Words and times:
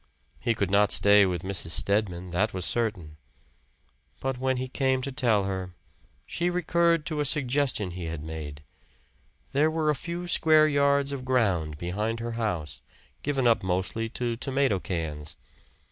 He 0.39 0.55
could 0.55 0.71
not 0.71 0.91
stay 0.91 1.27
with 1.27 1.43
Mrs. 1.43 1.69
Stedman, 1.69 2.31
that 2.31 2.55
was 2.55 2.65
certain. 2.65 3.17
But 4.19 4.39
when 4.39 4.57
he 4.57 4.67
came 4.67 5.03
to 5.03 5.11
tell 5.11 5.43
her, 5.43 5.75
she 6.25 6.49
recurred 6.49 7.05
to 7.05 7.19
a 7.19 7.23
suggestion 7.25 7.91
he 7.91 8.05
had 8.05 8.23
made. 8.23 8.63
There 9.51 9.69
were 9.69 9.91
a 9.91 9.95
few 9.95 10.25
square 10.25 10.67
yards 10.67 11.11
of 11.11 11.23
ground 11.23 11.77
behind 11.77 12.19
her 12.19 12.31
house, 12.31 12.81
given 13.21 13.45
up 13.45 13.61
mostly 13.61 14.09
to 14.09 14.35
tomato 14.35 14.79
cans. 14.79 15.35